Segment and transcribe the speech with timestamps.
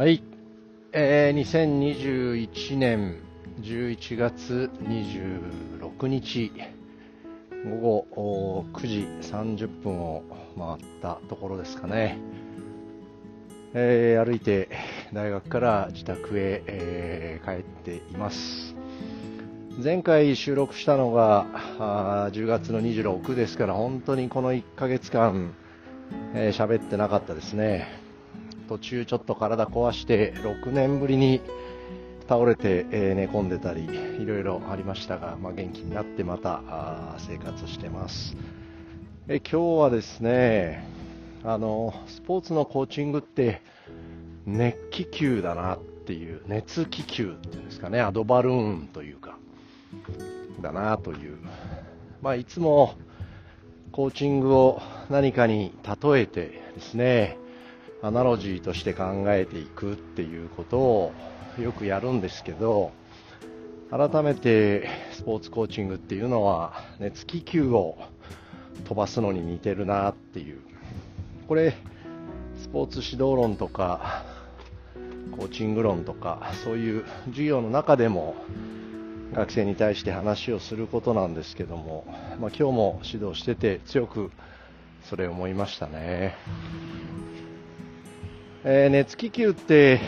[0.00, 0.22] はい、
[0.94, 3.20] えー、2021年
[3.60, 6.50] 11月26日
[7.68, 10.22] 午後9時30分を
[10.58, 12.16] 回ったところですかね、
[13.74, 14.70] えー歩いて
[15.12, 18.74] 大学から自宅へ、えー帰っています。
[19.84, 21.44] 前回収録したのが
[22.32, 25.52] 10月の26ですから本当にこの1ヶ月間
[26.32, 27.99] えー喋ってなかったですね。
[28.70, 31.40] 途中ちょっと体壊して6年ぶりに
[32.28, 38.36] 倒れて、え寝込んでたりいろいろありましたが、まあ、元気になってまた生活してます、
[39.26, 40.86] え今日はですね
[41.42, 43.60] あのスポーツのコーチングって
[44.46, 49.36] 熱気球だなっていう熱気球っていうんですかねアドバルーンというか
[50.60, 51.38] だなという、
[52.22, 52.94] まあ、いつも
[53.90, 57.36] コーチングを何かに例えてですね
[58.02, 61.12] アナロジーとして考えていくっていうことを
[61.58, 62.92] よくやるんですけど
[63.90, 67.98] 改めてスポーツコーチングっていうのは熱気球を
[68.84, 70.60] 飛ばすのに似てるなっていう。
[71.48, 71.76] これ
[72.56, 74.24] スポーツ指導論とか
[75.36, 78.36] コーチング論とかそういう授業の中でも
[79.32, 82.04] 学生に対して話をすることなんですけども、
[82.40, 84.30] まあ、今日も指導してて強く
[85.04, 86.36] それ思いましたね、
[88.62, 90.00] えー熱気球って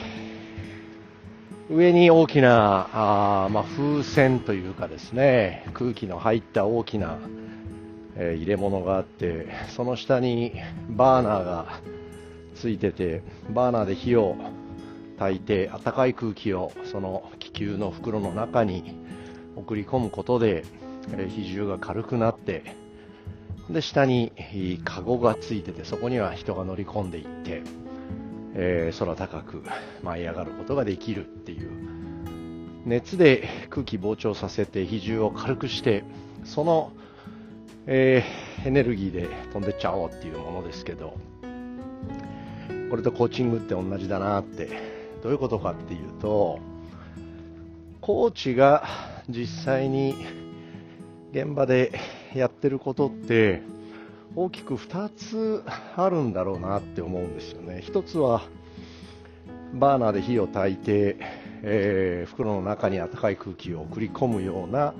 [1.70, 7.18] 上に大きなあ、まあ、風船というかですね空気の入った大きな、
[8.14, 10.52] えー入れ物があってその下に
[10.90, 11.80] バーナーが
[12.54, 14.36] ついててバーナーで火を
[15.18, 18.98] 焚いて暖かい空気をその気球の袋の中に
[19.56, 20.64] 送り込むことで、
[21.12, 22.76] えー比重が軽くなって
[23.70, 27.62] で下にえーカゴがついててそこには人が乗り込んでいって、
[28.54, 29.62] えー空高く
[30.02, 31.70] 舞い上がることができるっていう。
[32.84, 36.02] 熱で空気膨張させて比重を軽くして
[36.44, 36.92] その、
[37.86, 41.16] えーエネルギーで飛んでっちゃおうっていうものですけど
[42.90, 45.02] これとコーチングって同じだなって。
[45.22, 46.58] どういうことかっていうと
[48.00, 48.84] コーチが
[49.28, 50.16] 実際に
[51.32, 51.92] 現場で
[52.34, 53.62] やってることって
[54.34, 55.62] 大きく2つ
[55.96, 57.80] あるんだろうなって思うんですよね。
[57.82, 58.42] 一つは
[59.74, 61.16] バーナーで火を焚いて、
[61.62, 64.94] えー袋の中に暖かい空気を送り込むような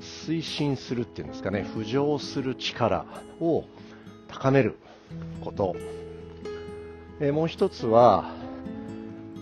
[0.00, 1.64] 推進するっていうんですかね。
[1.76, 3.06] 浮上する力
[3.40, 3.64] を
[4.28, 4.76] 高める
[5.42, 5.76] こと、
[7.20, 8.32] えーもう一つは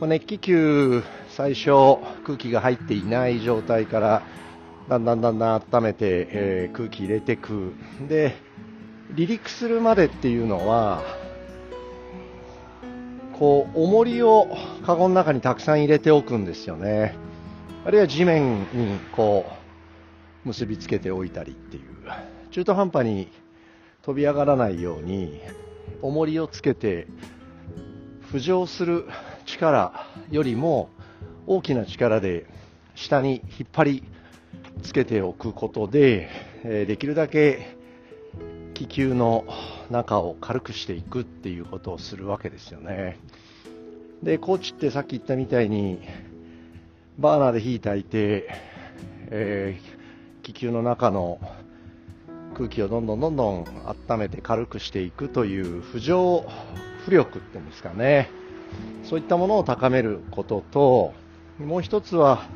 [0.00, 1.70] 熱気球最初
[2.26, 4.22] 空気が入っていない状態から
[4.88, 7.72] だんだんだんだん温めて、えー空気入れてく。
[8.06, 8.34] で
[9.10, 11.02] 離陸するまでっていうのは
[13.38, 14.48] こう重りを
[14.86, 17.16] カゴの中にたくさん入れておくんですよね。
[17.84, 19.44] あるいは地面にこ
[20.44, 21.84] う結びつけておいたりっていう。
[22.50, 23.28] 中途半端に
[24.02, 25.40] 飛び上がらないように
[26.02, 27.08] 重りをつけて
[28.32, 29.06] 浮上する
[29.44, 30.88] 力よりも
[31.46, 32.46] 大きな力で
[32.94, 34.04] 下に引っ張り
[34.82, 36.28] つけておくことで、
[36.64, 37.76] えできるだけ
[38.74, 39.44] 気球の
[39.90, 43.18] 中を軽くしていくっていうことをするわけですよね。
[44.22, 46.00] でコーチってさっき言ったみたいに
[47.18, 48.48] バーナーで火焚いて、
[49.30, 50.04] えー
[50.44, 51.40] 気球の中の
[52.54, 53.64] 空気をどんどんどんどん
[54.10, 56.46] 温めて軽くしていくという浮上
[57.06, 58.30] 浮力っていうんですかね。
[59.04, 61.14] そういったものを高めることと
[61.58, 62.46] もう一つは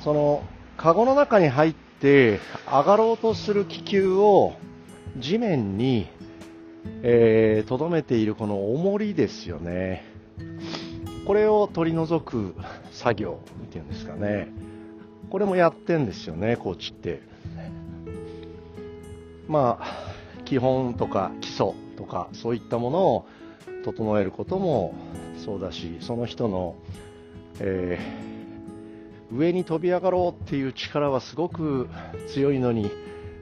[0.00, 0.42] その
[0.76, 4.54] カゴの中に入って上がろうとする気球を
[5.16, 6.08] 地面に
[7.02, 10.04] えーとどめているこの重りですよね。
[11.26, 12.54] これを取り除く
[12.90, 14.48] 作業っていうんですかね。
[15.30, 17.20] これもやってんですよねコーチって。
[19.48, 20.14] まあ
[20.44, 23.26] 基本とか基礎とかそういったものを
[23.84, 24.94] 整えることも
[25.44, 26.74] そうだしその人の、
[27.60, 28.34] えー
[29.32, 31.88] 上に飛び上がろうっていう力はすごく
[32.28, 32.90] 強いのに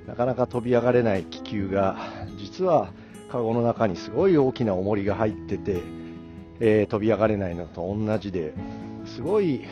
[0.06, 1.96] なかなか飛び上がれない気球が
[2.38, 2.92] 実は
[3.30, 5.80] カゴの中にすごい大きな重りが入ってて、
[6.60, 8.52] えー飛び上がれないのと同じで
[9.06, 9.64] すごい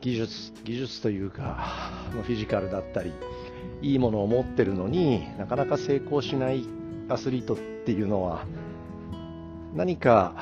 [0.00, 1.58] 技術技術というか
[2.22, 3.12] フィジカルだったり
[3.82, 6.64] いいものを持ってるのになかなか成功しない
[7.08, 8.46] アスリートっていうのは
[9.74, 10.34] 何か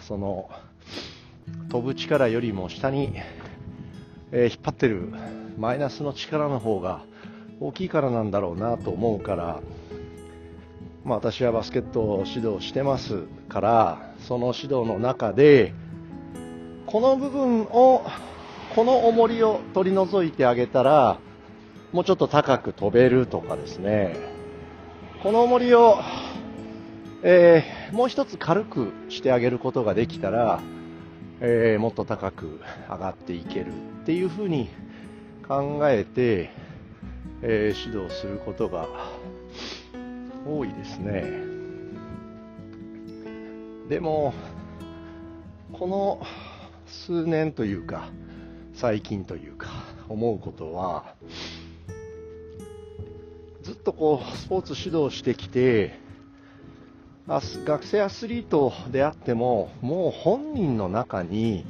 [0.00, 0.50] その
[1.70, 3.12] 飛ぶ力よりも下に、
[4.32, 5.12] えー引っ張ってる
[5.56, 7.04] マイナスの力の方が
[7.60, 9.60] 大きいからなんだろうなと思うから、
[11.04, 15.72] まあ、私はバスケットを指導してますからその指導の中で
[16.86, 18.04] この部分を、
[18.76, 21.18] この重りを取り除いてあげたら、
[21.92, 24.16] もうちょっと高く飛べるとかですね、
[25.20, 25.98] この重りを、
[27.24, 30.60] えー、もう一つ軽くしてあげることができたら、
[31.40, 33.72] えー、もっと高く上がっていける
[34.02, 34.68] っていうふうに
[35.48, 36.50] 考えて、
[37.48, 38.88] えー、指導することが
[40.44, 41.22] 多いですね。
[43.88, 44.34] でも、
[45.72, 46.26] この
[46.88, 48.08] 数年というか、
[48.74, 49.68] 最近というか、
[50.08, 51.14] 思うことは、
[53.62, 56.00] ずっとこう、スポーツ指導してきて、
[57.28, 61.64] 学生アスリートであっても、もう本人の中に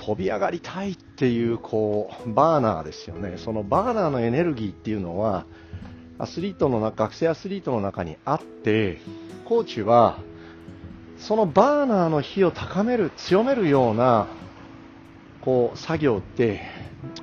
[0.00, 3.34] 飛び上がりたいっていう、こう、バーナーですよね。
[3.36, 5.44] そのバーナーのエネルギーっていうのは、
[6.18, 8.98] アスリートの中、学生アスリートの中にあって、
[9.44, 10.18] コーチは、
[11.18, 14.26] そのバーナーの火を高める、強めるような、
[15.42, 16.62] こう、作業って、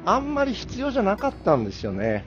[0.05, 2.25] あんまり必要じゃなかったんですよね。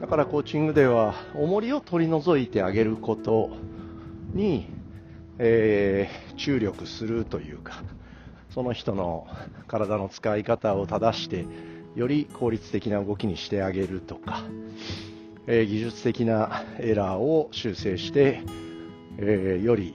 [0.00, 3.50] だからコーチングでは、重りを取り除いてあげること、
[4.34, 4.68] に、
[5.38, 7.82] えー、注力するというか、
[8.56, 9.26] その人の
[9.68, 11.44] 体の使い方を正して、
[11.94, 14.44] より効率的な動きにしてあげるとか、
[15.46, 18.40] えー、技術的なエラーを修正して、
[19.18, 19.94] えー、より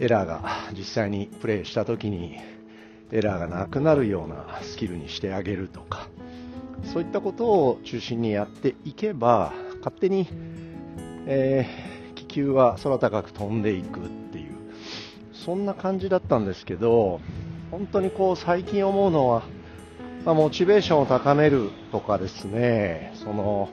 [0.00, 0.42] エラーが
[0.76, 2.36] 実際にプレイした時に
[3.12, 6.08] エラーがなくなるようなスキルにしてあげるとか
[6.82, 10.26] そういったことを中心にやっていけば勝手に、
[11.26, 11.98] えー
[12.28, 14.00] 球は空高く飛んでいく、
[15.48, 17.22] そんな感じだったんですけど、
[17.70, 19.44] 本当にこう最近思うのは、
[20.26, 23.70] まあ、モチベーションを高めるとかですね、その、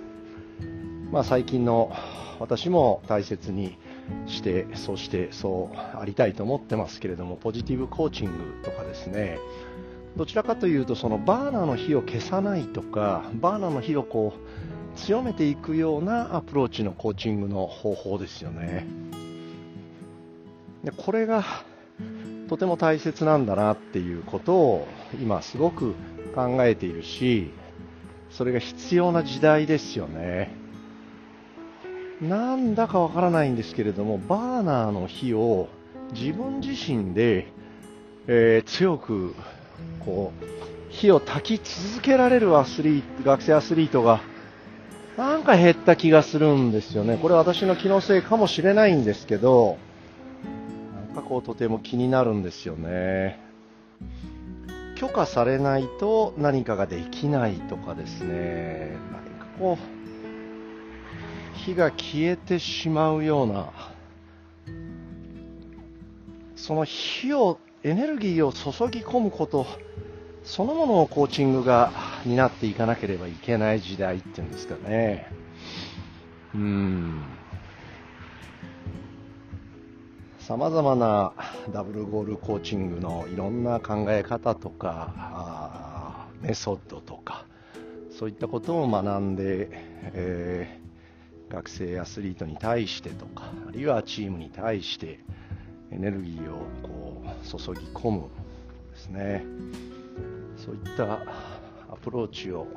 [1.12, 1.92] まあ、最近の
[2.40, 3.78] 私も大切に
[4.26, 8.32] して、そしてそうありたいと思ってますけれども、ポジティブコーチング
[8.64, 9.38] とかですね、
[10.16, 18.88] どちらかというと、そのバーナーの火を消さないとか、バーナーの火をこう、強めていくようなアプローチのコーチングの方法ですよね。
[21.06, 21.46] これが
[22.50, 24.88] とても大切なんだなっていうことを
[25.22, 25.94] 今すごく
[26.34, 27.52] 考えているし、
[28.32, 30.52] それが必要な時代ですよね。
[32.22, 35.68] なんだかわからないんですけれども、バーナーの火を
[36.14, 37.52] 自分自身で、
[38.26, 39.36] えー、強く
[40.04, 40.46] こう
[40.90, 44.22] 火を焚き続けられるアスリート学生アスリートが
[45.18, 47.20] なんか減った気がするんですよね。
[47.22, 49.78] これは私の気のせいかもしれないんですけど、
[51.16, 53.40] なんかこうとても気になるんですよね。
[54.98, 63.72] 許可されないと何かができないとかですね、何かこう、火が消えてしまうような、
[66.58, 69.68] その火を、エネルギーを注ぎ込むこと
[70.44, 71.92] そのものをコーチングが
[72.26, 75.32] 担っていかなければいけない時代っていうんですかね。
[76.56, 77.35] うん。
[80.48, 81.34] 様々な
[81.74, 87.48] ダブルゴールコーチングのいろんな考え方とか、メソッドとか、
[88.12, 89.70] そういったことを学んで、
[90.14, 95.20] えー、学生アスリートに対してとか、あるいはチームに対して
[95.90, 98.22] エネルギーをこう注ぎ込む
[98.92, 99.44] ですね。
[100.58, 101.24] そういった
[101.92, 102.68] アプローチを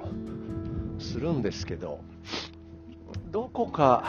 [0.98, 2.00] するんですけど
[3.30, 4.04] どこか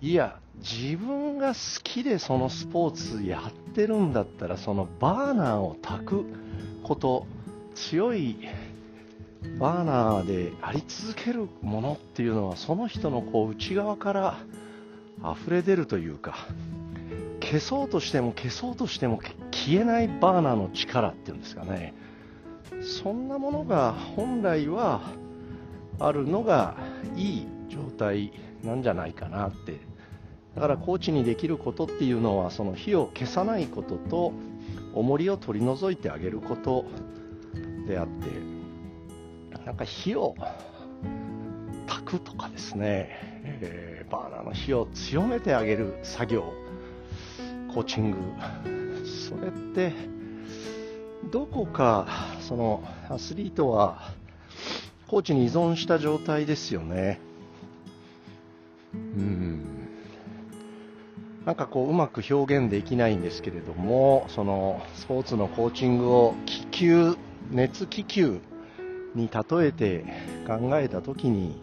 [0.00, 6.24] いや自分が好きでそのスポーツやってるんだったらそのバーナーを焚く
[6.82, 7.26] こと
[7.74, 8.36] 強い
[9.58, 14.38] バーナーであり続けるものっていうのはその人のこう内側から
[15.22, 16.46] 溢れ出るというか
[17.40, 19.18] 消そうとしても消そうとしても
[19.50, 21.94] 消えないバーナーの力っていうんですかね。
[22.82, 25.00] そんなものが本来は
[25.98, 26.76] あるのが
[27.16, 29.80] いい状態なんじゃないかなって
[30.54, 34.32] だからコーチにできることっていうのはその火を消さないことと
[34.94, 36.84] 重りを取り除いてあげること
[37.86, 40.34] であってなんか火を
[41.86, 43.08] 焚くとかですね、
[43.62, 46.52] えー、バーナーの火を強めてあげる作業
[47.72, 48.16] コーチング。
[49.06, 49.92] それって
[51.30, 52.06] どこか
[52.40, 54.12] そのアスリートは
[55.06, 57.20] コーチに依存した状態ですよね。
[58.94, 59.79] うん。
[61.44, 67.16] なんかこううまく表現できないんですけれどもそのスポーツのコーチングを気球
[67.50, 68.40] 熱気球
[69.14, 70.04] に例えて
[70.46, 71.60] 考えた時に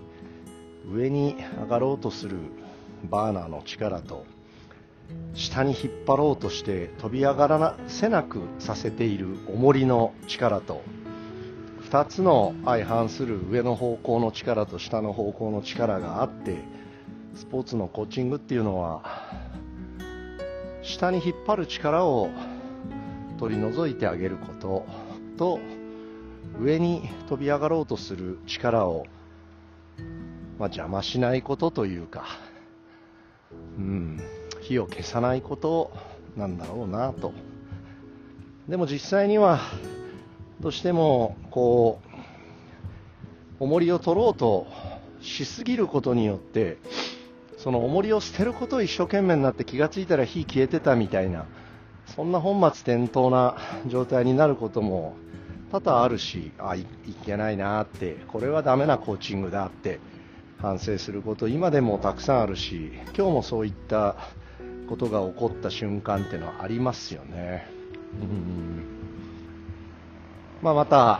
[0.91, 2.38] 上に上がろうとする
[3.10, 4.25] バーナーの力と
[5.34, 10.81] 下に引っ張ろうとして飛び上がらせなくさせている重りの力と
[11.89, 16.57] 2つの相反する上の方向の力と下の方向の力があって
[17.36, 19.03] スポーツのコーチングっていうのは
[20.88, 22.29] 下に引っ張る力を
[23.38, 24.86] 取り除いてあげること
[25.38, 25.60] と
[26.62, 29.06] 上に飛び上がろうとする力を、
[30.58, 32.25] まあ、邪魔しないことというか、
[33.77, 34.22] うん、
[34.62, 35.91] 火を消さないこと
[36.38, 37.34] なんだろうなと。
[38.70, 39.60] でも実際には
[40.62, 42.00] どうしてもこ
[43.60, 44.67] う重りを取ろうと
[45.22, 46.77] しすぎることによって
[47.57, 51.45] その重りを捨てることを一生懸命になって気がついたら火消えてたみたいな
[52.05, 55.15] そんな本末転倒な状態になることも
[55.71, 56.85] 多々あるしあいい
[57.25, 59.99] けないなってこれはダメなコーチングだって
[60.59, 64.15] 反省すること今でもたくさんあるし今日もそういった
[64.87, 67.67] ことが起こった瞬間っていうのはありますよね。
[68.21, 68.97] うん
[70.61, 71.19] まあ、また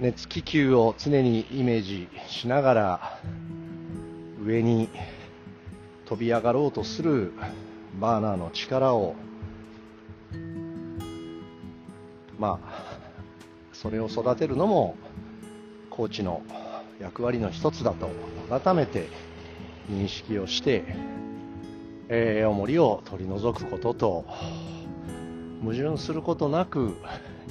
[0.00, 3.18] 熱気球を常にイメージしながら
[4.44, 4.88] 上に
[6.06, 7.32] 飛び上がろうとする
[8.00, 9.14] バーナーの力を
[12.38, 12.98] まあ
[13.72, 14.96] それを育てるのも
[15.90, 16.42] コーチの
[17.00, 18.08] 役割の一つだと
[18.48, 19.08] 改めて
[19.90, 20.84] 認識をして
[22.12, 24.24] えー、重りを取り除くことと
[25.62, 26.96] 矛盾することなく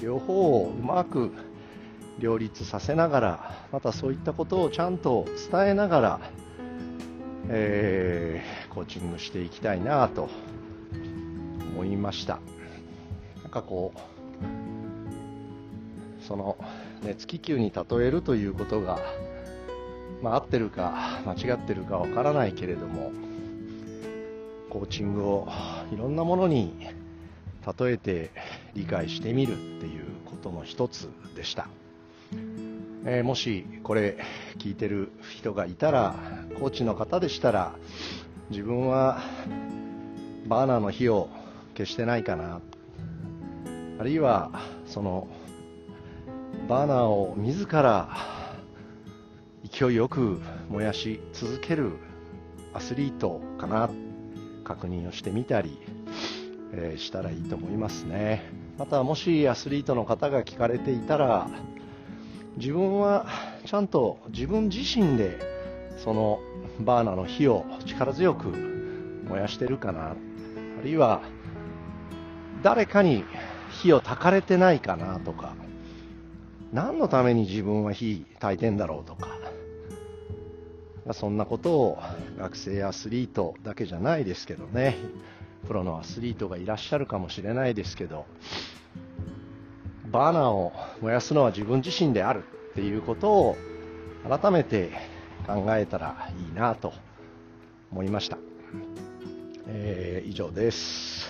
[0.01, 1.31] 両方をうまく
[2.19, 6.19] 両立させながらまたそういったことをちゃんと伝えながら、
[7.51, 10.29] えー、コーチングしていきたいなと
[11.73, 12.39] 思いました。
[13.41, 13.99] なんかこう
[16.23, 16.57] その
[17.03, 18.99] 熱気球に例えるということが、
[20.21, 23.11] まあ、合ってるか間違ってるかわからないけれども
[24.69, 25.47] コーチングを
[25.91, 26.87] いろんなものに
[27.79, 28.29] 例えて
[28.75, 31.67] 理解してみるっていうことの一つでした、
[33.05, 34.17] えー、もしこれ
[34.57, 36.15] 聞いてる人がいたら
[36.59, 37.73] コーチの方でしたら
[38.49, 39.21] 自分は
[40.47, 41.29] バーナーの火を
[41.77, 42.61] 消してないかな。
[43.99, 44.51] あるいは
[44.85, 45.27] その
[46.67, 48.09] バーナーを自ら
[49.69, 51.93] 勢いよく燃やし続ける
[52.73, 53.89] アスリートかな。
[54.69, 55.79] 確認をしてみたり、
[56.73, 58.43] えー、したらいいと思いますね。
[58.77, 61.49] またもしアスリートの方が聞かれていたら
[62.59, 63.25] 自分は
[63.65, 65.39] ちゃんと自分自身で
[65.97, 66.39] その
[66.81, 68.49] バーナーの火を力強く
[69.29, 70.11] 燃やしてるかな。
[70.11, 70.15] あ
[70.83, 71.21] るいは
[72.61, 73.23] 誰かに
[73.71, 75.55] 火を焚かれてないかなとか。
[76.73, 79.29] 何のために自分は火焚いてんだろうとか。
[81.13, 81.97] そんなことを
[82.37, 84.97] 学生アスリートだけじゃないですけどね。
[85.65, 88.25] プロのアスリートがいらっしゃるかもしれないですけど。
[90.11, 93.57] バーナーを燃やすのは自分自身であるっていうことを
[94.27, 94.91] 改めて
[95.45, 96.93] 考えたらいいなと
[97.91, 98.37] 思いました、
[99.67, 101.28] えー、以上です。